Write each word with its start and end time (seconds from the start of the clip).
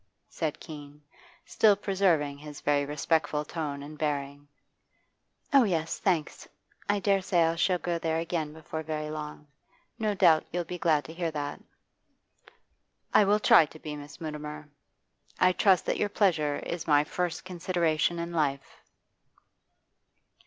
said 0.29 0.59
Keene, 0.59 1.03
still 1.45 1.75
preserving 1.75 2.39
his 2.39 2.59
very 2.61 2.87
respectful 2.87 3.45
tone 3.45 3.83
and 3.83 3.99
bearing. 3.99 4.47
'Oh 5.53 5.63
yes, 5.63 5.99
thanks. 5.99 6.47
I 6.89 6.97
dare 6.99 7.21
say 7.21 7.43
I 7.43 7.55
shall 7.55 7.77
go 7.77 7.99
there 7.99 8.17
again 8.17 8.51
before 8.51 8.81
very 8.81 9.11
long. 9.11 9.45
No 9.99 10.15
doubt 10.15 10.47
you'll 10.51 10.63
be 10.63 10.79
glad 10.79 11.03
to 11.05 11.13
hear 11.13 11.29
that.' 11.29 11.61
'I 13.13 13.25
will 13.25 13.39
try 13.39 13.67
to 13.67 13.77
be, 13.77 13.95
Miss 13.95 14.19
Mutimer. 14.19 14.69
I 15.39 15.51
trust 15.51 15.85
that 15.85 15.97
your 15.99 16.09
pleasure 16.09 16.55
is 16.65 16.87
my 16.87 17.03
first 17.03 17.45
consideration 17.45 18.17
in 18.17 18.31
life. 18.31 18.81